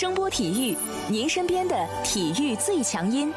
[0.00, 0.74] 声波体育，
[1.10, 3.30] 您身边的体育最强音。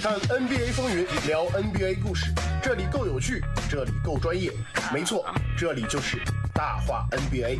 [0.00, 2.32] 看 NBA 风云，聊 NBA 故事，
[2.62, 4.50] 这里够有趣，这里够专业，
[4.90, 5.26] 没错，
[5.58, 6.16] 这里就是
[6.54, 7.58] 大话 NBA。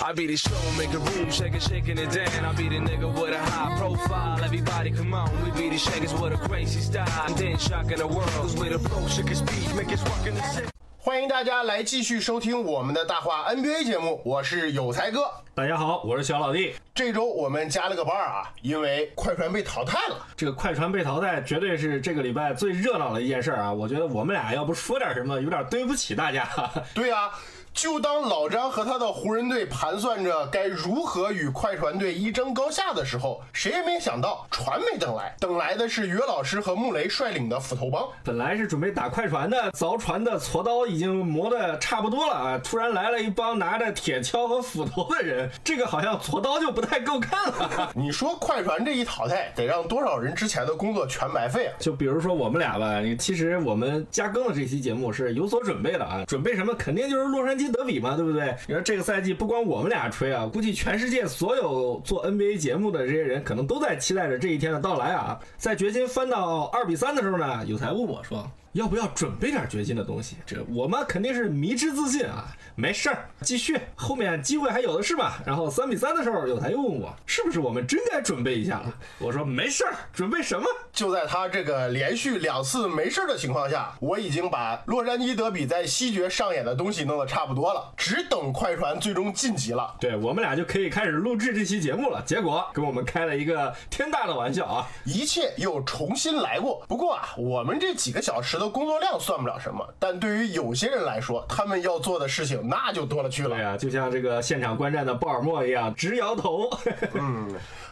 [0.00, 2.44] I be the show, make a room, shaking, shaking it down.
[2.44, 4.42] I be the nigga with a high profile.
[4.42, 7.06] Everybody come on, we be the shakers with a crazy style.
[7.26, 10.42] And then shocking the world, cause we the flow, shaking speed, make us rockin' the
[10.42, 10.68] city.
[10.98, 15.30] 欢迎大家来继续收听我们的大话 NBA 节目，我是有才哥。
[15.54, 16.74] 大家好，我是小老弟。
[16.94, 20.26] 这周我们加了个班儿啊，因为快船被淘汰了。
[20.36, 23.72] 这个快船被淘汰，绝对是这个礼拜最热闹的一件事儿啊！
[23.72, 26.46] 我觉得我们俩要不说点什么，有点对不起大家。
[26.94, 27.30] 对呀、
[27.72, 38.08] 就当老张和他的湖人队盘算着该如何与快船队一争高下的时候，谁也没想到船没等来，等来的是约老师和穆雷率领的斧头帮。
[38.24, 42.58] 本来是准备打快船的，凿船的锉刀已经磨得差不多了啊！
[42.58, 47.92] 突然来了一帮拿着铁锹和斧头的人，这个好像锉刀就不太够看了。
[47.94, 51.74] 你说快船这一淘汰，得让多少人之前的工作全白费啊？
[51.78, 56.74] 就比如说我们俩吧，其实我们加更的这期节目是有所准备的啊，准备什么？
[56.74, 58.54] 肯定就是洛杉矶德比嘛，对不对？
[58.66, 65.38] 你说这个赛季不光我们俩吹啊，估计全世界所有做 NBA 节目的这些人，可能都在期待着这一天的到来啊。
[65.56, 68.50] 在掘金翻到二比三的时候呢，有才问我说。
[68.72, 70.36] 要不要准备点掘金的东西？
[70.46, 75.34] 这我们肯定是迷之自信啊，没事儿，继续，后面机会还有的是嘛。
[75.44, 78.94] 然后三比三的时候，有台又问我，是不是我们真该准备一下了？
[79.18, 80.66] 我说没事儿，准备什么？
[80.92, 89.96] 就在他这个连续两次没事儿的情况下，我已经把洛杉矶德比在西决上演的东西弄得差不多了，只等快船最终晋级了。
[90.00, 92.22] 对我们俩就可以开始录制这期节目了。
[92.26, 94.86] 结果跟我们开了一个天大的玩笑啊！
[95.04, 96.84] 一切又重新来过。
[96.88, 103.50] 不过啊，我们这几个小时的工作量算不了什么，但对于有些人来说，他们要做的事情那就多了去了。
[103.50, 106.68] 对呀、就像这个现场观战的鲍尔默一样，直摇头。
[107.14, 107.48] 嗯，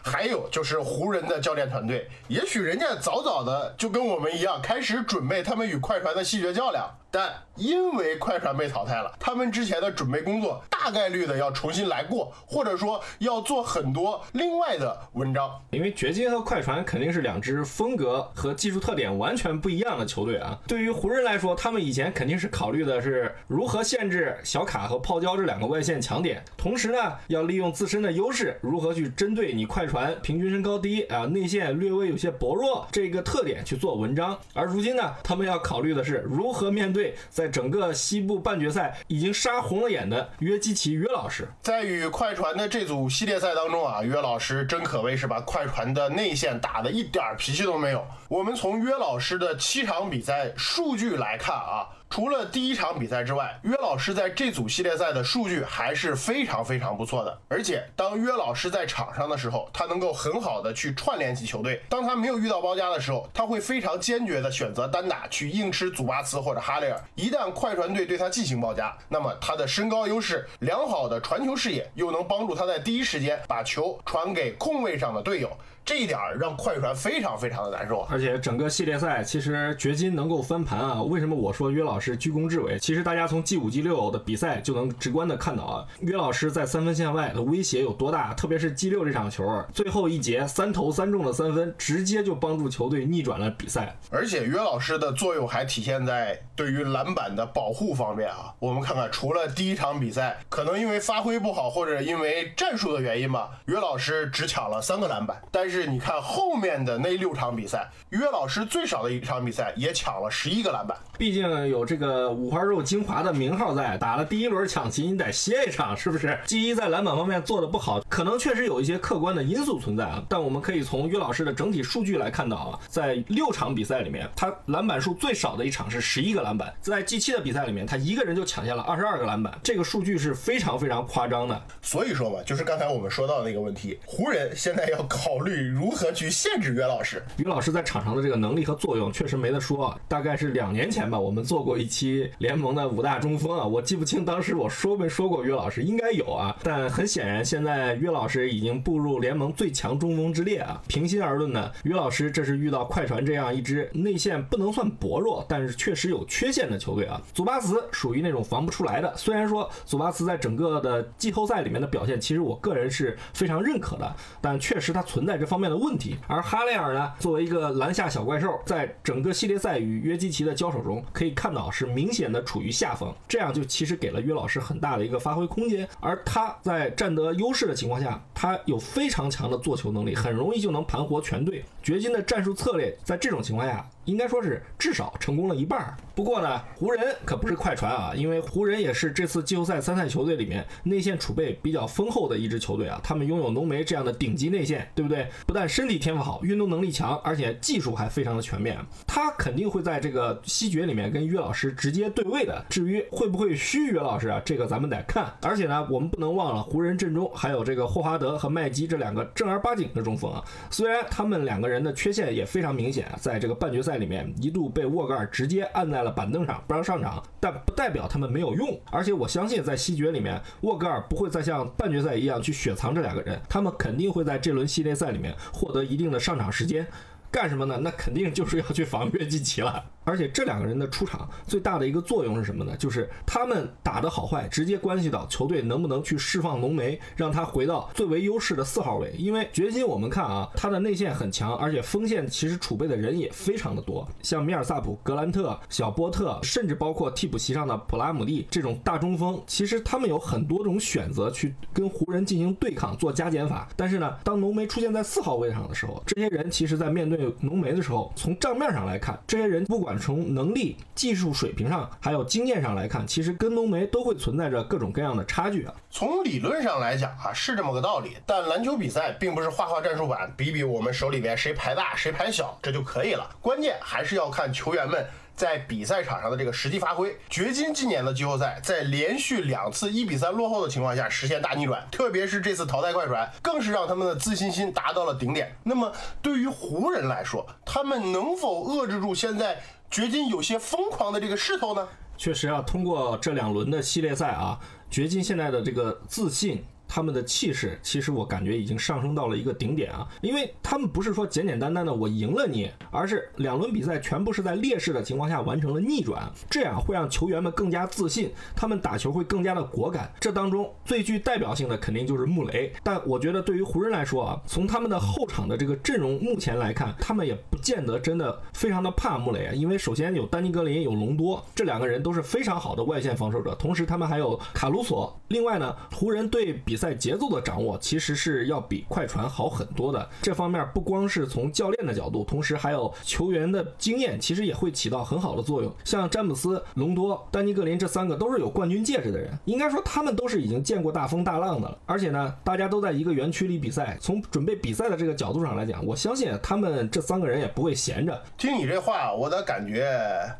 [0.07, 15.51] 还有就是湖人的教练团队，也许人家早早的就跟我们一样开始准备他们与快船的细节较量，但因为快船被淘汰了，他们之前的准备工作大概率的要重新来过，或者说要做很多另外的文章。
[15.71, 20.57] 因为掘金和快船肯定是两支风格和技术特点完全不一样的球队啊。
[20.67, 26.97] 对于湖人来说，他们以前肯定是考虑的是如何限制小卡和泡椒这两个外线强点，同时呢，
[27.27, 34.37] 要利用自身的优势，如何去针对你快船平均身高低啊，内线略微有些薄弱这个特点去做文章。
[34.53, 41.47] 而如今呢，他们要考虑的是如何面对在整个西部半决赛已经杀红了眼的约基奇约老师。
[41.61, 48.05] 在与快船的这组系列赛当中啊，约老师真可谓是把快船的内线打得一点脾气都没有。
[48.29, 57.37] 我们从约老师的七场比赛数据来看啊，除了第一场比赛之外，约老师在这组系列赛的数据还是非常非常不错的。
[57.47, 61.81] 而且当约老师在场上的时候，他能够很好的去串联起球队。
[61.89, 66.99] 当他没有遇到包夹的时候，他会非常坚决的选择单打去硬吃祖巴茨或者哈雷尔。
[67.15, 75.51] 一旦快船队对他进行包夹，那么他的身高优势、良好的传球视野，又能帮助他在第一时间把球传给空位上的队友。
[75.87, 78.09] 这一点儿让快船非常非常的难受啊！
[78.11, 82.77] 而且整个系列赛，其实掘金能够翻盘啊，为什么我说约老师居功至伟？
[82.77, 93.97] 其实大家从 G 五 G 六的比赛就能直观的看到啊，约老师在三分线外的威胁有多大，特别是 G 六这场球，最后一节三投三中的三分，直接就帮助球队逆转了比赛。
[94.11, 98.53] 而且约老师的作用还体现在对于篮板的保护方面啊。
[98.59, 105.41] 我们看看，除了第一场比赛，可能因为发挥不好或者因为战术的原因吧，约老师只抢了三个篮板。
[105.49, 110.97] 但是你看后面的那六场比赛，约老师最少的一场比赛也抢了十一个篮板。
[111.17, 120.23] 毕竟有这个五花肉精华的名号在，打了第一轮抢七，你得歇一场，是不是？G 一在篮板方面做的不好，可能确实有一些客观的因素存在啊。
[120.29, 131.61] 但我们可以从约老师的整体数据来看到啊，在六场比赛里面，他篮板数最少的一场是十一个篮板，在 G 七的比赛里面，他一个人就抢下了二十二个篮板，这个数据是非常非常夸张的。
[131.81, 137.23] 所以说嘛，就是刚才我们说到的那个问题，湖人现在要考虑如何去限制约老师。
[137.37, 139.97] 于老师在场上的这个能力和作用确实没得说。
[140.07, 146.55] 大概是两年前吧，我们做过一期联盟的五大中锋啊，我记不清当时我说没说过约老师，应该有啊。
[146.63, 150.81] 但很显然，现在约老师已经步入联盟最强中锋之列啊。
[150.87, 157.21] 平心而论呢，约老师这是遇到快船这样一支内线不能算薄弱，但是确实有缺陷的球队啊。
[157.33, 165.56] 祖巴茨属于那种防不出来的，虽然说祖巴茨在整个的季后赛里面的表现，其实我个人是非常认可的，但确实他存在这方。
[165.57, 166.15] 方面的问题。
[166.27, 175.87] 而哈雷尔呢，作为一个篮下小怪兽，在整个系列赛与约基奇的交手中，可以看到是明显的处于下风，这样就其实给了约老师很大的一个发挥空间。
[175.99, 181.65] 而他在占得优势的情况下，他有非常强的做球能力，很容易就能盘活全队。
[181.81, 185.95] 掘金的战术策略在这种情况下，应该说是至少成功了一半儿。
[186.15, 192.99] 不过呢，湖人可不是快船啊，因为湖人也是这次季后赛参赛球队里面内线储备比较丰厚的一支球队啊。
[193.03, 195.27] 他们拥有浓眉这样的顶级内线，对不对？
[195.45, 198.77] 不但身体天赋好，运动能力强，而且技术还非常的全面。
[199.05, 202.65] 他肯定会在这个西决里面跟约老师直接对位的。
[202.69, 205.31] 至于会不会虚约老师啊，这个咱们得看。
[205.43, 210.43] 而且呢，我们不能忘了湖人阵中还有这个霍华德和麦基这两个正儿八经的中锋啊。
[210.71, 218.79] 虽然他们两个人的缺陷也非常明显，在这个半决赛里面一度被沃格尔直接按在了板凳上，不让上场，但不代表他们没有用。
[218.91, 226.87] 而且我相信在西决里面，沃格尔不会再像半决赛一样去雪藏这两个人，他们肯定会在这轮系列赛里面获得一定的上场时间。
[227.29, 227.77] 干什么呢？
[227.81, 229.83] 那肯定就是要去防约基奇了。
[230.07, 232.73] 而且这两个人的出场最大的一个作用是什么呢？
[232.77, 239.13] 就是他们打的好坏，直接关系到球队能不能去释放浓眉，让他回到最为优势的四号位。
[239.17, 253.67] 因为掘金我们看啊，他的内线很强，而且锋线其实储备的人也非常的多，像米尔萨普、格兰特、小波特，甚至包括替补席上的普拉姆利这种大中锋，其实他们有很多种选择去跟湖人进行对抗，做加减法。
[253.75, 265.73] 但是呢，当浓眉出现在四号位上的时候，这些人其实在面对浓眉的时候，从账面上来看，这些人不管从能力、技术水平上，还有经验上来看，其实跟浓眉都会存在着各种各样的差距啊。
[265.89, 268.17] 从理论上来讲啊，是这么个道理。
[268.25, 273.29] 但篮球比赛并不是画画战术板，比比我们手里边谁牌大谁牌小，这就可以了。
[273.41, 275.05] 关键还是要看球员们
[275.35, 277.15] 在比赛场上的这个实际发挥。
[277.29, 285.55] 掘金今年的季后赛，在连续两次一比三落后的情况下实现大逆转，特别是这次淘汰快船，更是让他们的自信心达到了顶点。
[285.63, 285.91] 那么
[286.21, 289.59] 对于湖人来说，他们能否遏制住现在？
[289.89, 296.63] 掘金有些疯狂的这个势头呢，确实啊，通过这两轮的系列赛啊，掘金现在的这个自信。
[296.87, 310.09] 他们的气势，其实我感觉已经上升到了一个顶点啊，因为他们不是说简简单单的我赢了你，而是两轮比赛全部是在劣势的情况下完成了逆转，这样会让球员们更加自信，他们打球会更加的果敢。
[310.19, 325.19] 这当中最具代表性的肯定就是穆雷，但我觉得对于湖人来说啊，从他们的后场的这个阵容目前来看，他们也不见得真的非常的怕穆雷啊，因为首先有丹尼格林，有隆多，这两个人都是非常好的外线防守者，同时他们还有卡鲁索。
[325.27, 326.76] 另外呢，湖人对比。
[326.77, 330.07] 赛节奏的掌握其实是要比快船好很多的。
[330.21, 335.73] 这方面不光是从教练的角度，同时还有球员的经验，其实也会起到很好的作用。
[335.83, 341.77] 像詹姆斯、隆多、丹尼格林这三个都是有冠军戒指的人，应该说他们都是已经见过大风大浪的了。
[341.87, 348.21] 而且呢，大家都在一个园区里比赛，从准备比赛的这个角度上来讲，我相信他们这三个人也不会闲着。
[348.37, 349.89] 听你这话，我的感觉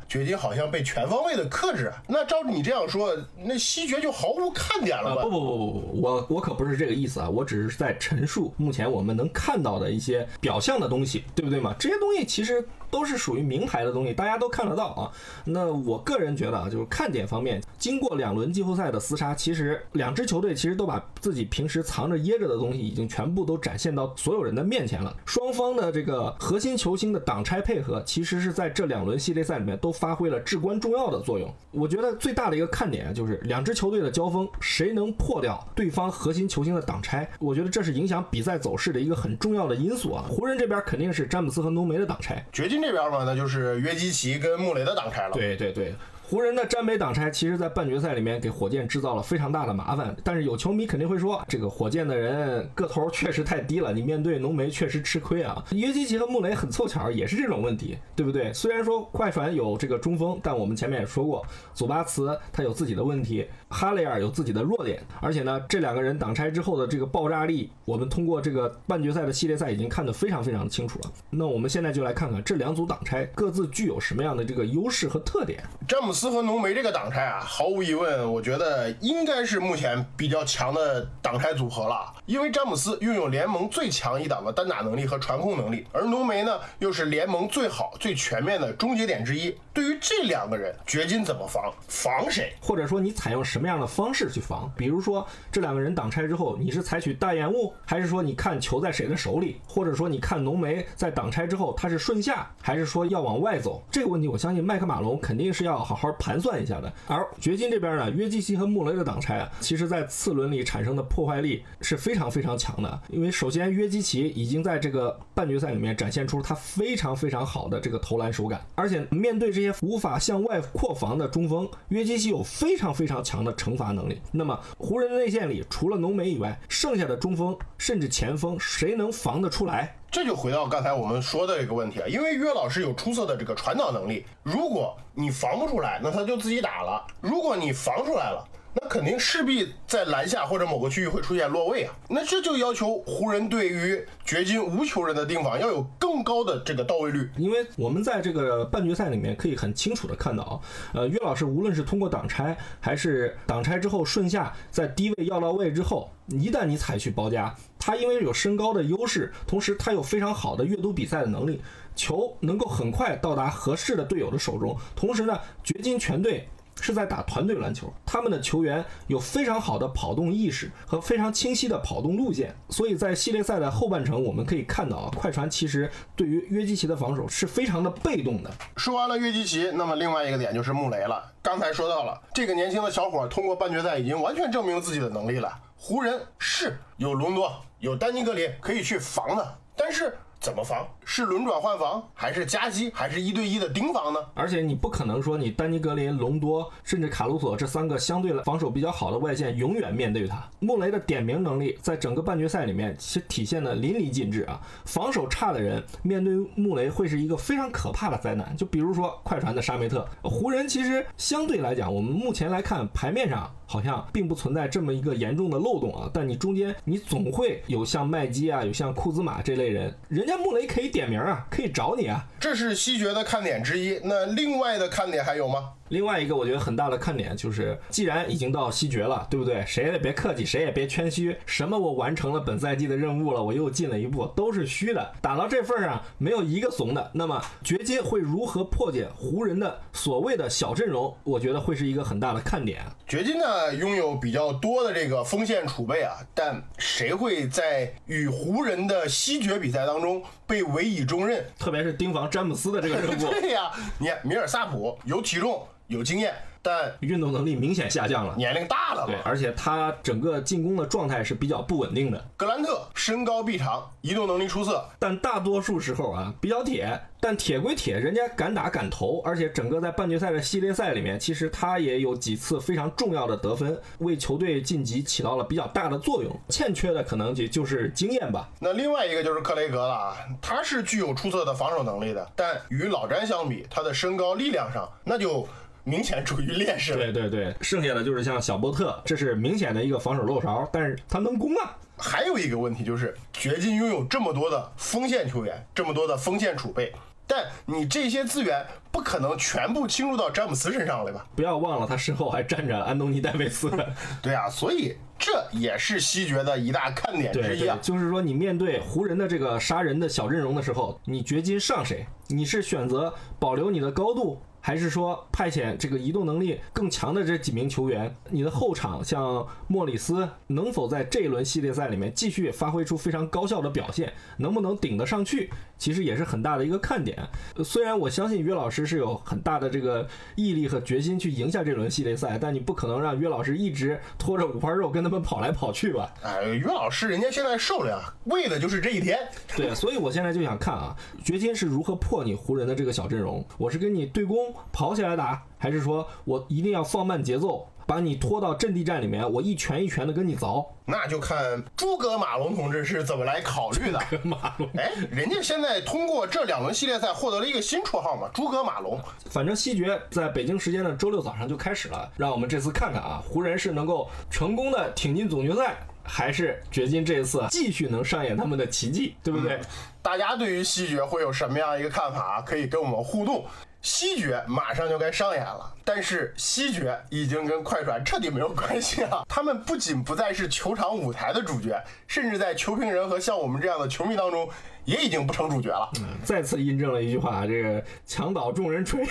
[0.06, 1.92] 掘金好像被全方位的克制。
[2.06, 5.22] 那照你这样说，那西决就毫无看点了吧？
[5.22, 6.27] 不不不不不，我。
[6.28, 11.74] 我可不是这个意思啊，我只是在陈述目前我们能看到的一些表象的东西，对不对嘛？
[11.78, 12.64] 这些东西其实。
[12.90, 15.12] 都是属于名牌的东西，大家都看得到啊。
[15.44, 25.14] 那我个人觉得啊，就是看点方面，经过两轮季后赛的厮杀，其实两支球队其实都把自己平时藏着掖着的东西，已经全部都展现到所有人的面前了。
[25.26, 31.54] 双方的这个核心球星的挡拆配合，其实是在这两轮系列赛里面都发挥了至关重要的作用。
[31.70, 37.28] 我觉得最大的一个看点就是两支球队的交锋，谁能破掉对方核心球星的挡拆？
[37.38, 40.24] 我觉得这是影响比赛走势的一个很重要的因素啊。
[40.28, 42.78] 湖人这边肯定是詹姆斯和浓眉的挡拆，掘金。
[42.88, 45.32] 这边嘛，那就是约基奇跟穆雷的挡拆了。
[45.34, 45.94] 对对对。
[46.22, 50.14] 湖人的詹美挡拆，其实，在半决赛里面给火箭制造了非常大的麻烦。
[50.22, 55.64] 但是有球迷肯定会说，这个火箭的人个头确实太低了，你面对浓眉确实吃亏啊。
[55.72, 58.52] 约基奇和穆雷很凑巧，也是这种问题，对不对？
[58.52, 71.10] 虽然说快船有这个中锋，但我们前面也说过，祖巴茨他有自己的问题，哈雷尔有自己的弱点，而且呢，这两个人挡拆之后的这个爆炸力，我们通过这个半决赛的系列赛已经看得非常非常的清楚了。
[71.30, 75.60] 那我们现在就来看看这两组挡拆各自具有什么样的这个优势和特点。
[75.88, 76.28] 詹姆斯。
[76.28, 82.12] 和浓眉这个挡拆啊，毫无疑问，我觉得应该是目前比较强的挡拆组合了。
[82.26, 89.56] 因为詹姆斯拥有联盟最强一档的单打能力和传控能力，而浓眉呢又是联盟最好最全面的终结点之一。
[89.78, 91.72] 对于这两个人，掘金怎么防？
[91.86, 92.52] 防谁？
[92.60, 94.68] 或者说你采用什么样的方式去防？
[94.76, 103.80] 比如说这两个人挡拆之后，你是采取大延误，还是说你看球在谁的手里，或者说你看浓眉在挡拆之后他是顺下，还是说要往外走？
[103.88, 106.92] 这个问题，我相信麦克马龙肯定是要好好盘算一下的。
[107.06, 113.00] 而掘金这边呢，约基奇和穆雷的挡拆啊，其实在次轮里产生的破坏力是非常非常强的。
[113.10, 124.20] 因为首先约基奇已经在这个半决赛里面展现出他非常非常好的这个投篮手感，而且面对这些无法向外扩防的中锋，约基奇有非常非常强的惩罚能力。
[124.32, 129.96] 那么湖人内线里，除了浓眉以外，剩下的中锋甚至前锋，谁能防得出来？
[130.10, 138.42] 这就回到刚才我们说的一个问题啊，因为约老师有出色的这个传导能力，如果你防不出来，那他就自己打了；如果你防出来了，
[138.80, 141.94] 那肯定势必在篮下或者某个区域会出现落位啊。
[142.08, 147.28] 那这就要求湖人对于掘金无球人的盯防要有更高的这个到位率。
[147.36, 150.60] 因为我们在这个半决赛里面可以很清楚的看到啊，
[150.94, 161.60] 呃，约老师无论是通过挡拆，还是挡拆之后顺下在低位要到位之后，一旦你采取包夹，他因为有身高的优势，同时他有非常好的阅读比赛的能力，
[161.96, 164.76] 球能够很快到达合适的队友的手中。
[164.94, 166.48] 同时呢，掘金全队
[166.80, 178.50] 是在打团队篮球，他们的球员有非常好的跑动意识和非常清晰的跑动路线，所以在系列赛的后半程，我们可以看到啊，快船其实对于约基奇的防守是非常的被动的。
[178.76, 181.32] 说完了约基奇，那么另外一个点就是穆雷了。
[181.42, 185.52] 刚才说到了，这个年轻的小伙通过半决赛已经完全证明自己的能力了。
[185.76, 190.86] 湖人是有隆多、有丹尼格林可以去防的，但是怎么防？
[191.10, 194.20] 是轮转换防，还是夹击，还是一对一的盯防呢？
[194.34, 200.46] 而且你不可能说你丹尼格林、隆多甚至卡鲁索这三个相对来防守比较好的外线永远面对他。
[200.60, 204.60] 穆雷的点名能力在整个半决赛里面其实体现的淋漓尽致啊！
[204.84, 208.54] 防守差的人面对穆雷会是一个非常可怕的灾难。
[208.54, 222.26] 就比如说快船的沙梅特，湖人其实相对来讲，我们目前来看牌面上好像并不存在这么一个严重的漏洞啊，但你中间你总会有像麦基啊，有像库兹马这类人，人家穆雷可以点名啊，可以找你啊。
[222.40, 224.00] 这是西决的看点之一。
[224.02, 225.74] 那另外的看点还有吗？
[225.88, 229.64] 另外一个我觉得很大的看点就是，既然已经到西决了，对不对？
[229.66, 235.12] 谁也别客气，谁也别谦虚，什么我完成了本赛季的任务了，我又进了一步，都是虚的。
[235.20, 237.10] 打到这份儿上，没有一个怂的。
[237.14, 241.14] 那么掘金会如何破解湖人的所谓的小阵容？
[241.24, 242.82] 我觉得会是一个很大的看点。
[243.06, 251.44] 掘金呢拥有比较多的这个锋线储备啊，但谁会在与湖人的西决比赛当中被委以重任？
[251.58, 258.34] 特别是盯防詹姆斯的这个任务， 对呀，你看米尔萨普有体重有经验，但运动能力明显下降了。
[258.36, 259.22] 年龄大了对，嘛。
[259.24, 262.24] 而且他整个进攻的状态是比较不稳定的。
[262.36, 267.00] 格兰特身高臂长，移动能力出色，但大多数时候啊，比较铁。
[267.20, 276.32] 但铁归铁，人家敢打敢投，而且整个在半决赛的系列赛里面，其实他也有几次非常重要的得分，为球队晋级起到了比较大的作用。
[276.48, 278.48] 欠缺的可能也就是经验吧。
[278.60, 285.44] 那另外一个就是克雷格了啊，他是具有出色的防守能力的，但与老詹相比，他的身高力量上那就
[285.88, 286.94] 明显处于劣势。
[286.94, 291.76] 对对对，剩下的就是像小波特，这是明显的一个防守漏勺，但是他能攻啊。
[291.96, 296.92] 还有一个问题就是，掘金拥有这么多的锋线球员，这么多的锋线储备，
[297.26, 301.26] 但你这些资源不可能全部倾注到詹姆斯身上了吧？
[301.34, 303.68] 不要忘了他身后还站着安东尼戴维斯。
[304.22, 307.76] 对啊，所以这也是西决的一大看点之一啊，。
[307.82, 312.06] 就是说你面对湖人的这个杀人的小阵容的时候，你掘金上谁？
[312.28, 318.14] 你是选择保留你的高度，还是说派遣这个移动能力更强的这几名球员？
[318.28, 324.12] 你的后场像莫里斯能否在这一轮系列赛里面继续发挥出非常高效的表现？
[324.36, 325.48] 能不能顶得上去？
[325.78, 327.16] 其实也是很大的一个看点。
[327.56, 336.12] 呃虽然我相信约老师是有很大的这个毅力和决心去赢下这轮系列赛，但你不可能让约老师一直拖着五花肉跟他们跑来跑去吧？
[336.22, 339.18] 哎，约老师人家现在瘦了呀，为的就是这一天。
[339.56, 340.94] 对，所以我现在就想看啊，
[341.24, 343.42] 掘金是如何破你湖人的这个小阵容。
[343.56, 350.66] 我是跟你对攻跑起来打，还是说我一定要放慢节奏，把你拖到阵地战里面，我一拳一拳的跟你凿？
[350.84, 354.00] 那就看诸葛马龙同志是怎么来考虑的。
[354.22, 358.98] 马龙，哎，人家现在通过这两轮系列赛获得了一个新绰号嘛，诸葛马龙。
[359.30, 369.60] 反正西决在北京时间的周六早上就开始了，让我们这次看看啊，湖人是能够成功的挺进总决赛，还是掘金这一次继续能上演他们的奇迹，对不对？
[370.00, 372.40] 大家对于西决会有什么样一个看法？
[372.40, 373.44] 可以跟我们互动。
[373.80, 379.24] 西决马上就该上演了，但是西决已经跟快船彻底没有关系了。
[379.28, 384.48] 他们不仅不再是球场舞台的主角，甚至在球评人和像我们这样的球迷当中，
[384.84, 385.90] 也已经不成主角了。
[386.24, 389.06] 再次印证了一句话：这个墙倒众人锤。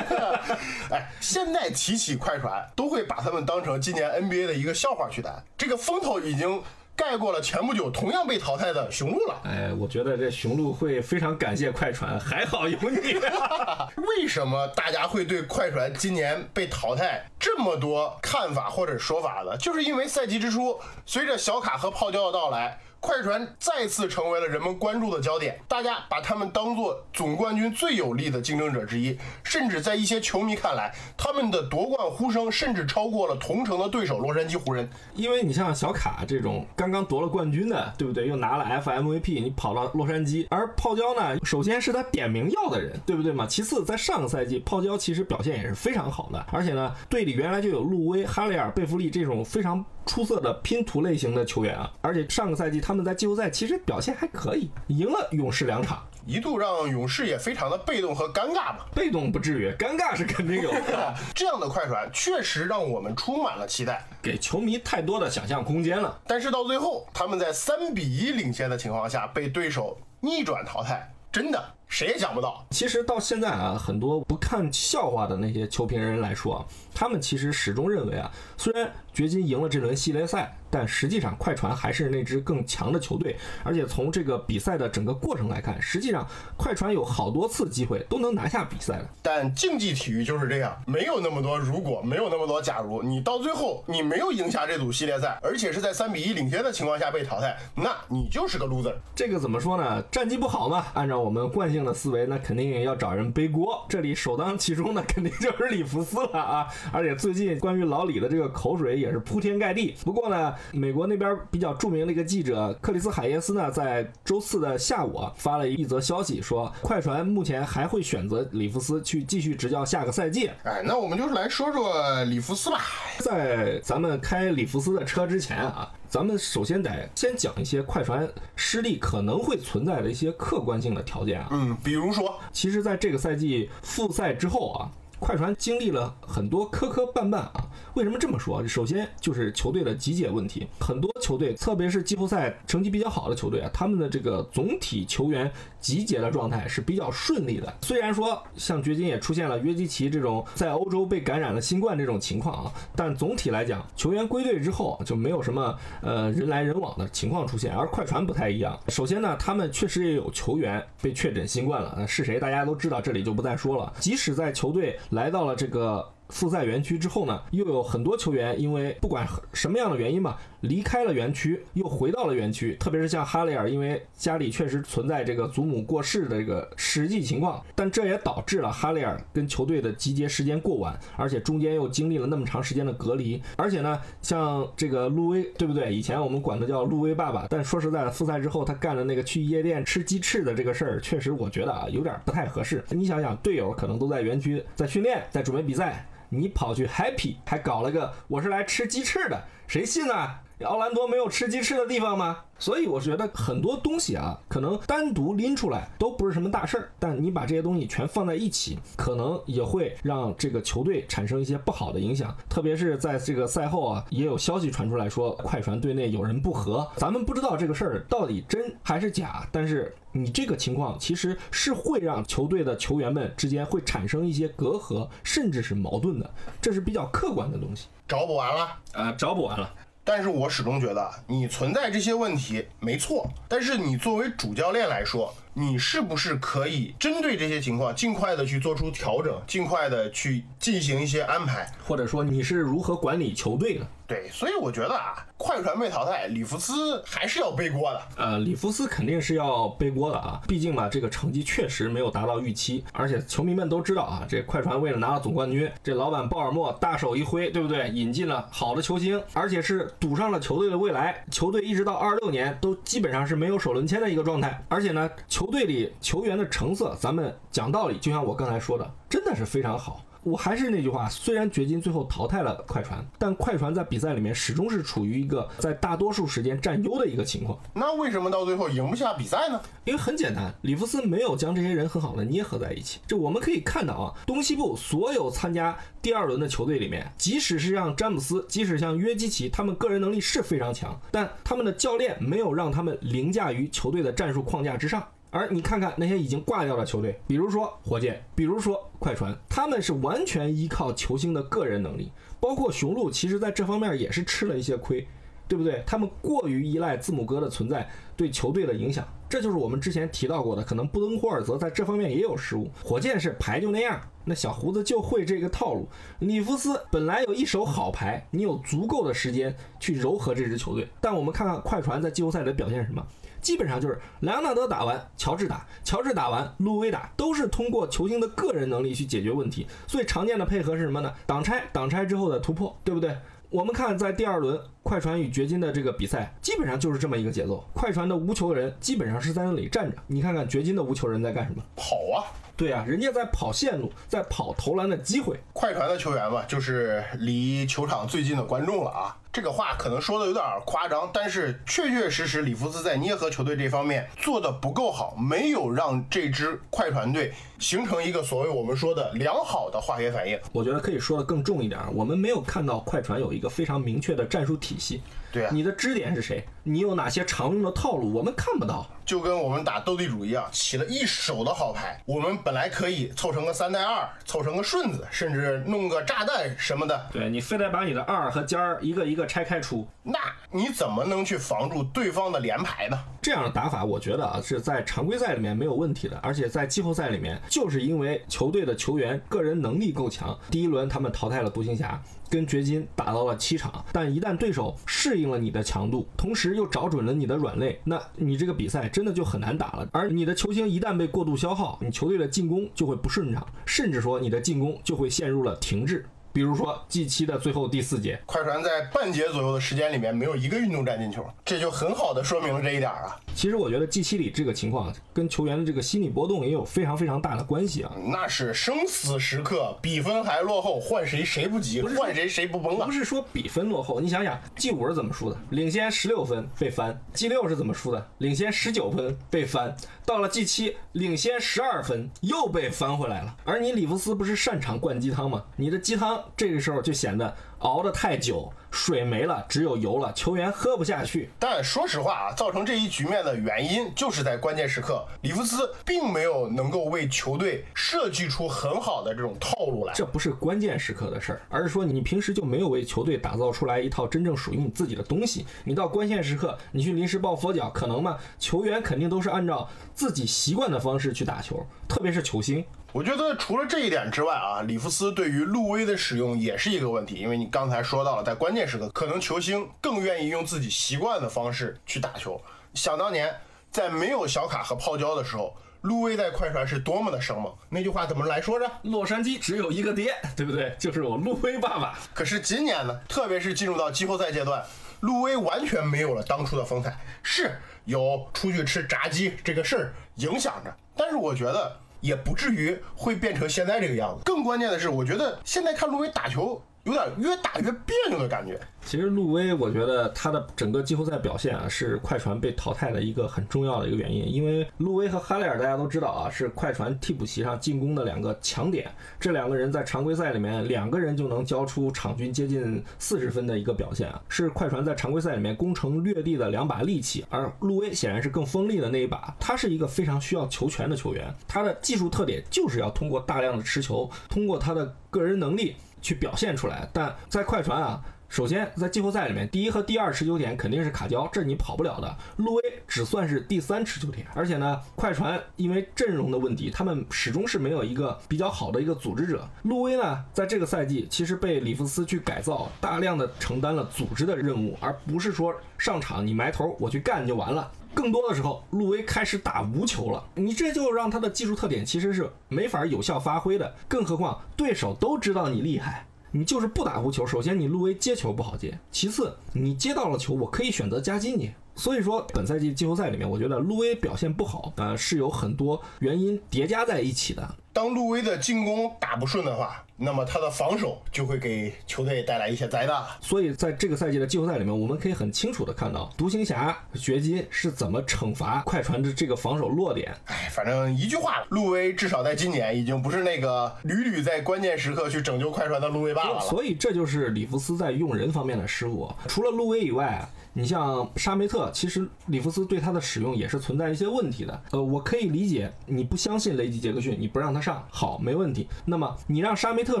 [0.92, 5.42] 哎，现在提起快船，都会把他们当成今年 NBA 的一个笑话去谈。
[5.56, 6.62] 这个风头已经
[7.00, 9.40] 盖过了前不久同样被淘汰的雄鹿了。
[9.44, 13.14] 哎，我觉得这雄鹿会非常感谢快船，还好有你。
[14.20, 19.56] 为什么大家会对快船今年被淘汰这么多看法或者说法呢？
[19.56, 22.78] 就是因为赛季之初，随着小卡和泡椒的到来。
[23.00, 34.88] 快船再次成为了人们关注的焦点，大家把他们当做总冠军最有力的竞争者之一，甚至在一些球迷看来，他们的夺冠呼声甚至超过了同城的对手洛杉矶湖人。
[35.14, 38.28] 因为你像小卡这种刚刚夺了冠军的，对不对？
[38.28, 43.46] 又拿了 FMVP，你跑到洛杉矶，而泡椒呢，首先是他点名要的人，对不对嘛？
[43.46, 52.92] 其次，在上个赛季，泡椒其实表现也是非常好的，而且呢，队里原来就有路威、哈雷尔、贝弗利这种非常出色的拼图类型的球员啊，而且上个赛季他。
[52.92, 58.78] 们在季后赛其实表现还可以，赢了勇士两场，一度让勇士也非常的被动和尴尬嘛。
[58.92, 61.14] 被动不至于，尴尬是肯定有的。
[61.32, 66.20] 这样的快船确实让我们充满了期待，给球迷太多的想象空间了。
[66.26, 71.64] 但是到最后，他们在三比一领先的情况下被对手逆转淘汰，真的。
[71.90, 83.36] 谁也想不到，其实到现在啊，很多不看笑话的那些球评人来说啊，他们其实始终认为啊，虽然掘金赢了这轮系列赛，但实际上快船还是那支更强的球队。
[83.64, 86.24] 而且从这个比赛的整个过程来看，实际上
[86.56, 89.08] 快船有好多次机会都能拿下比赛的。
[89.20, 93.02] 但竞技体育就是这样，没有那么多如果，没有那么多假如。
[93.02, 98.94] 你到最后你没有赢下这组系列赛，而且是在三比一领先的情况下被淘汰，那你就是个 loser。
[99.12, 100.00] 这个怎么说呢？
[100.12, 101.79] 战绩不好嘛，按照我们惯性。
[101.84, 106.66] 的思维那肯定要找人背锅，这里首当其冲的肯定就是里弗斯了啊！
[106.92, 109.94] 而且最近关于老李的这个口水也是铺天盖地。
[110.04, 120.50] 不过呢，美国那边比较著名的一个记者克里斯海耶斯呢，在周四的下午发了一则消息，说快船目前还会选择里弗斯去继续执教下个赛季。
[120.64, 122.80] 哎，那我们就是来说说里弗斯吧。
[123.20, 125.92] 在咱们开里弗斯的车之前啊。
[126.08, 131.46] 咱们首先得先讲一些快船失利可能会存在的一些客观性的条件啊。
[131.52, 134.90] 嗯，比如说，其实在这个赛季复赛之后啊。
[135.20, 137.52] 快船经历了很多磕磕绊绊啊，
[137.94, 138.66] 为什么这么说？
[138.66, 147.72] 首先就是球队的集结问题，很多球队，特别是季后赛成绩比较好的球队啊，他们的这个总体球员集结的状态是比较顺利的。
[147.82, 157.74] 虽然说像掘金也出现了约基奇这种在欧洲被感染了新冠这种情况啊，但总体来讲，球员归队之后就没有什么呃人来人往的情况出现。
[157.74, 163.92] 而快船不太一样，首先呢，他们确实也有球员被确诊新冠了，是谁大家都知道，这里就不再说了。
[164.00, 164.98] 即使在球队。
[165.10, 170.38] 来到了这个复赛园区之后呢，又有很多球员因为不管什么样的原因吧。
[170.60, 172.76] 离开了园区，又回到了园区。
[172.76, 183.42] 特别是像哈雷尔，因为家里确实存在这个祖母过世的这个实际情况，但这也导致了哈雷尔跟球队的集结时间过晚，而且中间又经历了那么长时间的隔离。
[183.56, 185.94] 而且呢，像这个路威，对不对？
[185.94, 192.84] 以前我们管他叫路威爸爸，但说实在的，复赛之后他干的那个去夜店吃鸡翅的这个事儿，确实我觉得啊，有点不太合适。
[192.90, 200.40] 你想想，队友可能都在园区在训练，在准备比赛，你跑去 happy，还搞了个我是来吃鸡翅的，谁信啊？
[200.64, 202.36] 奥兰多没有吃鸡翅的地方吗？
[202.58, 212.36] 所以我觉得很多东西啊，可能单独拎出来都不是什么大事儿，但你把这些东西全放在一起，可能也会让这个球队产生一些不好的影响。
[212.50, 219.48] 特别是在这个赛后啊，也有消息传出来说，快船队内有人不和，咱们不知道这个事儿到底真还是假。
[219.50, 226.28] 但是你这个情况其实是会让球队的球员们之间会产生一些隔阂，甚至是矛盾的，
[226.60, 227.86] 这是比较客观的东西。
[228.08, 229.72] 找补完了啊，找补完了。
[230.02, 235.32] 但是我始终觉得你存在这些问题没错，但是你作为主教练来说。
[235.54, 243.86] 你是不是可以针对这些情况，尽快的去做出调整，尽快的去进行一些安排，或者说你是如何管理球队的？
[244.06, 248.02] 对，所以我觉得啊，快船被淘汰，里弗斯还是要背锅的。
[248.16, 257.88] 呃，里弗斯肯定是要背锅的啊，毕竟嘛，这个成绩确实没有达到预期，而且球迷们都知道啊，这快船为了拿到总冠军，这老板鲍尔默大手一挥，对不对？
[257.90, 261.24] 引进了好的球星，而且是赌上了球队的未来。
[261.30, 270.04] 球队一直到二六年都基本上是没有首轮签的一个状态，而且呢，球球队里球员的成色，咱们讲道理，就像我刚才说的，真的是非常好。
[270.22, 277.58] 我还是那句话，虽然掘金最后淘汰了快船，但快船在比赛里面始终是处于一个在大多数时间占优的一个情况。
[277.72, 279.58] 那为什么到最后赢不下比赛呢？
[279.86, 283.00] 因为很简单，里弗斯没有将这些人很好的捏合在一起。
[283.06, 295.02] 这我们可以看到啊，东西部所有参加第二轮的球队里面，即使是像詹姆斯，即使像约基奇，他们个人能力是非常强，但他们的教练没有让他们凌驾于球队的战术框架之上。
[295.30, 305.06] 而你看看那些已经挂掉的球队，比如说火箭，比如说快船，他们是完全依靠球星的个人能力，包括雄鹿，其实在这方面也是吃了一些亏。
[305.48, 305.82] 对不对？
[305.84, 307.84] 他们过于依赖字母哥的存在
[308.16, 310.62] 对球队的影响，这就是我们之前提到过的。
[310.62, 312.70] 可能布登霍尔泽在这方面也有失误。
[312.84, 315.88] 火箭是牌就那样，那小胡子就会这个套路。
[316.20, 320.86] 里弗斯本来有一手好牌，你有足够的时间去柔和这支球队。
[321.00, 323.04] 但我们看看快船在季后赛的表现是什么？
[323.40, 329.66] 基本上就是莱昂纳德打完，乔治打，乔治打完，路威打，都是通过球星的个人能力去解决问题。
[329.86, 331.12] 最常见的配合是什么呢？
[331.26, 333.16] 挡拆，挡拆之后的突破，对不对？
[333.48, 337.64] 我们看在第二轮快船与掘金的这个比赛，基本上就是这么一个节奏。
[337.74, 341.62] 快船的无球人基本上是在那里站着，你看看掘金的无球人在干什么？
[341.74, 342.30] 跑啊！
[342.60, 345.40] 对啊，人家在跑线路，在跑投篮的机会。
[345.54, 349.16] 快船的球员嘛，就是离球场最近的观众了啊。
[349.32, 360.38] 这个话可能说的有点夸张，但是确确实实，里弗斯在捏合球队这方面做的不够好，没有让这支快船队形成一个所谓我们说的良好的化学反应。
[360.52, 365.00] 我觉得可以说的更重一点，我们没有看到快船有一个非常明确的战术体系。
[365.32, 366.44] 对啊，你的支点是谁？
[366.62, 368.12] 你有哪些常用的套路？
[368.12, 368.86] 我们看不到。
[369.06, 377.08] 就跟我们打斗地主一样，起了一手的好牌，我们本来可以凑成个三带二，凑成个顺子，甚至弄个炸弹什么的。
[377.12, 380.16] 对你非得把你的二和尖儿一个一个拆开出，那
[380.52, 382.96] 你怎么能去防住对方的连排呢？
[383.20, 392.00] 这样的打法，我觉得啊是在常规赛里面没有问题的，而且在季后赛里面，就是因为球队的球员个人能力够强，第一轮他们淘汰了独行侠。
[392.30, 399.88] 跟掘金打到了七场，但一旦对手适应了你的强度，同时又找准了你的软肋，那你这个比赛真的就很难打了。
[399.92, 406.04] 而你的球星一旦被过度消耗，你球队的进攻就会不顺畅，甚至说你的进攻就会陷入了停滞。
[406.32, 413.18] 比如说 G 七的最后第四节，快船在半节左右的时间里面没有一个运动战进球，这就很好的说明了这一点啊。
[413.34, 417.92] 其实我觉得 G 七里这个情况跟球员的这个心理波动也有非常非常大的关系啊。
[418.12, 422.86] 那是生死时刻，比分还落后，换谁谁不急，换谁谁不崩啊。
[422.86, 425.36] 不是说比分落后，你想想 G 五是怎么输的？
[425.50, 427.00] 领先十六分被翻。
[427.14, 428.06] G 六是怎么输的？
[428.18, 429.74] 领先十九分被翻。
[430.04, 433.36] 到了 G 七，领先十二分又被翻回来了。
[433.44, 435.44] 而你里弗斯不是擅长灌鸡汤吗？
[435.56, 438.52] 你的鸡汤这个时候就显得熬得太久。
[438.70, 441.28] 水没了，只有油了，球员喝不下去。
[441.40, 449.92] 但说实话啊，造成这一局面的原因，就是在关键时刻，里弗斯并没有能够为球队设计出很好的这种套路来。
[449.92, 455.44] 这不是关键时刻的事儿，而是说你平时就没有为球队打造出来一套真正属于你自己的东西。
[455.64, 458.16] 你到关键时刻，你去临时抱佛脚，可能吗？
[458.38, 462.64] 球员肯定都是按照自己习惯的方式去打球，特别是球星。
[462.92, 472.40] 我觉得除了这一点之外啊，里弗斯对于路威的使用也是一个问题，因为你刚才说到了，在关键时刻，可能球星更愿意用自己习惯的方式去打球。
[472.74, 473.32] 想当年，
[473.70, 477.54] 在没有小卡和泡椒的时候，路威在快船是多么的生猛。
[477.68, 478.68] 那句话怎么来说着？
[478.82, 480.74] 洛杉矶只有一个爹，对不对？
[480.76, 481.96] 就是我路威爸爸。
[482.12, 484.64] 可是今年呢，特别是进入到季后赛阶段，
[484.98, 491.78] 路威完全没有了当初的风采，是有出去吃炸鸡这个事儿影响着，但是我觉得。
[492.00, 494.22] 也不至于会变成现在这个样子。
[494.24, 496.62] 更关键的是，我觉得现在看路威打球。
[496.84, 498.58] 有点越打越别扭的感觉。
[498.82, 504.26] 其实路威，我觉得他的整个季后赛表现啊，是快船被淘汰的一个很重要的一个原因。
[504.32, 508.90] 因为路威和哈雷尔大家都知道啊，是快船替补席上进攻的两个强点。
[509.20, 517.24] 这两个人在常规赛里面，两个人就能交出场均接近四十分的一个表现啊，是快船在常规赛里面攻城略地的两把利器。
[517.28, 519.34] 而路威显然是更锋利的那一把。
[519.38, 525.76] 他是一个非常需要球权的球员，他的技术特点就是要通过大量的持球，通过他的个人能力。
[526.00, 532.16] 去表现出来，但在快船啊，首先在季后赛里面，第一和第二持球点肯定是卡焦，这你跑不了的。
[532.36, 539.48] 路威只算是第三持球点，而且呢，快船因为阵容的问题，他们始终是没有一个比较好的一个组织者。
[539.64, 547.68] 路威呢，在这个赛季其实被里弗斯去改造，大量的承担了组织的任务，而不是说上场你埋头我去干就完了。
[547.92, 553.74] 更多的时候，路威开始打无球了，你这就让他的技术特点其实是没法有效发挥的。
[553.88, 557.26] 更何况对手都知道你厉害，你就是不打无球。
[557.26, 561.50] 首先，你路威接球不好接；其次，你接到了球，我可以选择夹击你。
[561.76, 567.56] 所以说，本赛季季后赛里面，我觉得路威表现不好，呃，是有很多原因叠加在一起的。
[567.80, 573.02] 当路威的进攻打不顺的话，那么他的防守就会给球队带来一些灾难。
[573.22, 580.14] 所以在这个赛季的季后赛里面，我们可以很清楚的看到，独行侠、掘金是怎么惩罚快船的这个防守弱点。
[580.26, 586.40] 哎，反正一句话，路威至少在今年已经不是那个屡屡在关键时刻去拯救快船的路威爸爸了。
[586.42, 589.10] 所以这就是里弗斯在用人方面的失误。
[589.26, 594.62] 除了路威以外啊，你像沙梅特，其实里弗斯对他的使用也是存在一些问题的。
[594.72, 598.68] 呃，我可以理解你不相信雷吉杰克逊，你不让他上，好，没问题。
[598.84, 600.00] 那么你让沙梅特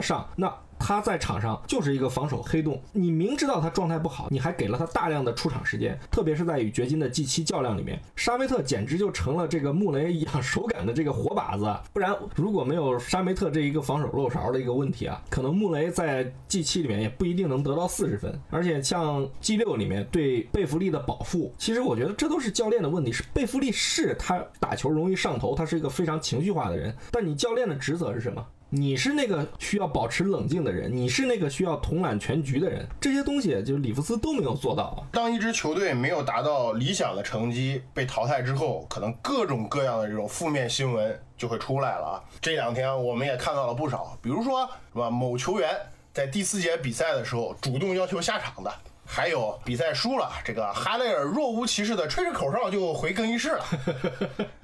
[0.00, 0.52] 上，那。
[0.80, 11.78] 他在场上就是一个防守黑洞，你明知道他状态不好，你还给了他大量的出场时间，特别是在与掘金的 G 七较量里面，沙梅特简直就成了这个穆雷养手感的这个活靶子。
[11.92, 18.40] 不然，如果没有沙梅特这一个防守漏勺的一个问题啊，可能穆雷在 G 七里面也不一定能得到四十分。
[18.48, 23.12] 而且像 G 六里面对贝弗利的保护，其实我觉得这都是教练的问题。
[23.12, 28.44] 是贝弗利是他打球容易上头，他是一个非常情绪化的人，但你教练的职责是什么？
[28.72, 35.04] 你是那个需要保持冷静的人，你是那个需要统揽全局的人，这些东西就是里弗斯都没有做到。
[35.10, 42.22] 当一支球队没有达到理想的成绩被淘汰之后，可能各种各样的这种负面新闻就会出来了啊。
[42.40, 45.76] 这两天我们也看到了不少，比如说是吧，某球员
[46.14, 48.72] 在第四节比赛的时候主动要求下场的，
[49.04, 53.64] 还有比赛输了，这个哈雷尔若无其事的吹着口哨就回更衣室了，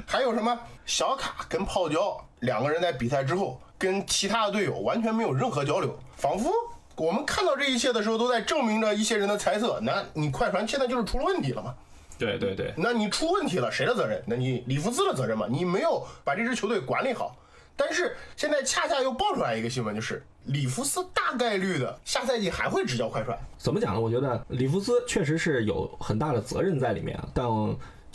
[0.07, 3.61] 还有什么小卡跟泡椒两个人在比赛之后。
[3.79, 6.51] 跟其他的队友完全没有任何交流，仿佛
[6.97, 9.79] 我们看到这一切的时候，都在证明着一些人的猜测。
[9.83, 11.75] 那你快船现在就是出了问题了嘛？
[12.19, 14.23] 对对对，那你出问题了，谁的责任？
[14.27, 15.47] 那你里弗斯的责任嘛？
[15.51, 17.37] 你没有把这支球队管理好。
[17.77, 23.39] 但是现在恰恰又爆出来一个新闻，就是里弗斯大概率的下赛季还会执教快船。
[23.59, 24.01] 怎么讲呢？
[24.01, 27.47] 我觉得里弗斯确实是有很大的责任在里面啊，但。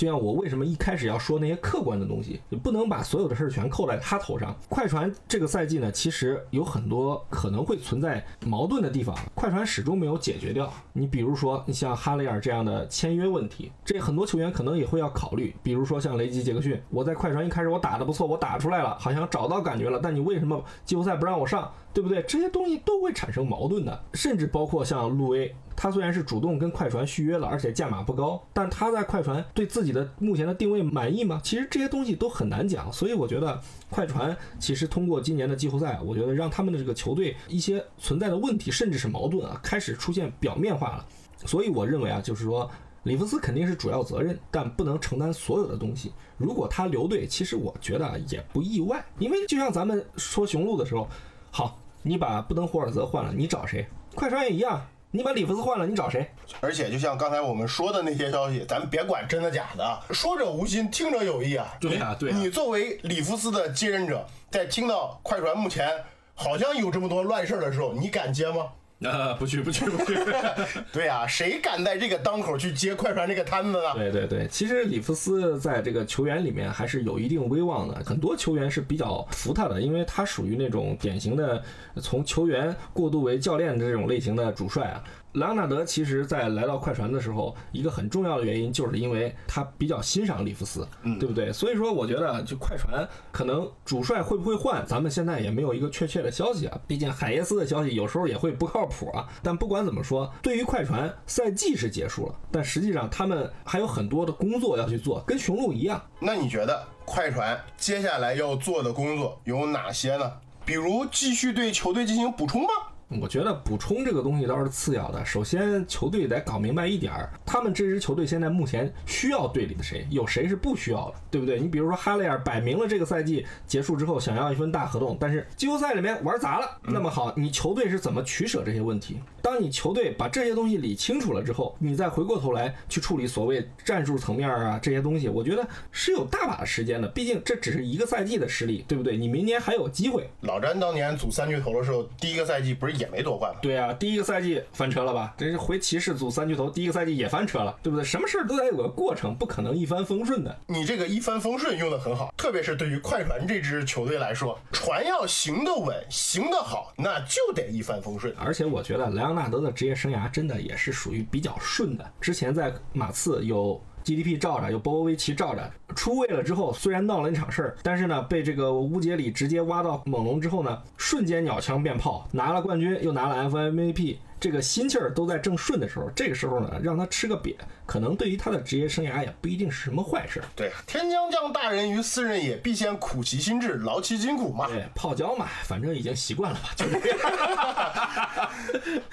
[0.02, 4.56] 就像我为什么一开始要说那些客观的东西，就不能把所有的事儿全扣在他头上。
[4.68, 10.74] 快船这个赛季呢，其实有很多可能会存在矛盾的地方，快船始终没有解决掉。
[10.92, 15.56] 你比如说，你像哈雷尔这样的签约问题，这很多球员可能也会要考虑。
[15.62, 21.72] 比如说像雷吉杰克逊，我在快船一开始我打的不错，我打出来了，好像找到感觉了，但你为什么季后赛不让我上？
[21.94, 22.22] 对不对？
[22.24, 31.40] 这些东西都会产生矛盾的，甚至包括像路威，他虽然是主动跟快船续约了，而且价码不高，但他在快船对自己的目前的定位满意吗？
[31.44, 32.92] 其实这些东西都很难讲。
[32.92, 41.06] 所以我觉得快船其实通过今年的季后赛，我觉得让他们的这个球队一些存在的问题，甚至是矛盾啊，开始出现表面化了。
[41.46, 42.70] 所以我认为啊，就是说
[43.04, 46.12] 里弗斯肯定是主要责任，但不能承担所有的东西。
[46.38, 51.08] 如果他留队，其实我觉得也不意外，因为就像咱们说雄鹿的时候，
[51.52, 51.78] 好。
[52.04, 53.86] 你把布登霍尔泽换了，你找谁？
[54.16, 56.28] 快船也一样，你把里弗斯换了，你找谁？
[56.60, 61.78] 而且就像刚才我们说的那些消息，咱们别管真的假的，说者无心，听者有意啊。
[61.80, 62.34] 对啊，对。
[62.34, 65.92] 你作为里弗斯的接任者，在听到快船目前
[66.34, 68.70] 好像有这么多乱事的时候，你敢接吗？
[69.10, 70.16] 啊，不去不去不去！
[70.94, 73.94] 对呀，谁敢在这个当口去接快船这个摊子呢？
[73.96, 81.64] 对对对，其实里弗斯在这个球员里面还是有一定威望的，很多球员是比较服他的，因为他属于那种典型的
[82.02, 85.04] 从球员过渡为教练的这种类型的主帅啊。
[85.34, 90.86] 莱昂纳德其实，在来到快船的时候，一个很重要的原因，就是因为他比较欣赏里弗斯，
[91.20, 91.54] 对不对？
[91.54, 96.78] 所以说，我觉得就快船可能主帅会不会换，咱们现在也没有一个确切的消息啊。
[96.86, 99.26] 毕竟海耶斯的消息有时候也会不靠谱啊。
[99.42, 106.02] 但不管怎么说，对于快船，赛季是结束了，但实际上他们还有很多的工作要去做，跟雄鹿一样。
[106.20, 110.30] 那你觉得快船接下来要做的工作有哪些呢？
[110.66, 112.70] 比如继续对球队进行补充吗？
[113.20, 121.60] 我觉得补充这个东西倒是次要的，首先球队得搞明白一点儿，他们这支球队现在目前需要队里的谁，有谁是不需要的，对不对？
[121.60, 129.20] 你比如说哈雷尔，摆明了这个赛季结束之后想要一份大合同，但是季后赛里面玩砸了，那么好，你球队是怎么取舍这些问题？
[129.42, 139.18] 当你球队把这些东西理清楚了之后，你再回过头来去处理所谓战术层面啊这些东西，我觉得是有大把的时间的，毕竟这只是一个赛季的实力，对不对？
[139.18, 140.30] 你明年还有机会。
[140.42, 143.01] 老詹当年组三巨头的时候，第一个赛季不是。
[143.02, 145.34] 也没夺冠，对啊，第一个赛季翻车了吧？
[145.36, 148.06] 这是回骑士组三巨头，第一个赛季也翻车了，对不对？
[148.06, 150.56] 什么事儿都得有个过程，不可能一帆风顺的。
[150.68, 158.32] 你这个一帆风顺用的很好，特别是对于快船这支球队来说，船要行得稳，行得好，那就得一帆风顺。
[158.38, 163.82] 而且我觉得莱昂纳德的职业生涯真的也是属于比较顺的，之前在马刺有。
[164.04, 174.18] GDP 罩着，有波波维奇罩着，出位了之后，虽然闹了一场事儿，但是呢，被这个乌杰里直接挖到猛龙之后呢，瞬间鸟枪变炮，拿了冠军，又拿了 FMVP。
[174.42, 180.42] 这个心气儿都在正顺的时候，这个时候呢，让他吃个瘪，可能对于他的职业生涯也不一定是什么坏事。
[180.56, 184.68] 对，天将降大任于斯人也，必先苦其心志，劳其筋骨嘛。
[184.68, 187.20] 对，泡椒嘛，反正已经习惯了吧，就这样。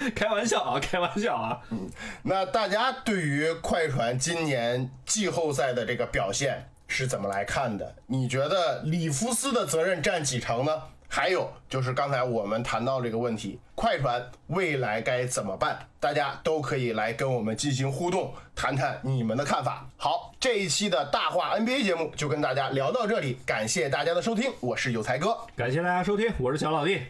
[0.15, 1.61] 开玩笑啊，开玩笑啊。
[1.69, 1.87] 嗯
[2.23, 7.95] 那大家对于快船今年季后赛的这个表现是怎么来看的？
[8.07, 10.71] 你觉得里弗斯的责任占几成呢？
[11.11, 15.77] 还有就是刚才我们谈到这个问题，快船未来该怎么办？
[15.99, 19.85] 大家都可以来跟我们进行互动，谈谈你们的看法。
[19.97, 25.35] 好，这一期的大话 NBA 节目就跟大家聊到这里，感谢大家的收听，我是有才哥。
[25.55, 27.01] 感谢大家收听，我是小老弟。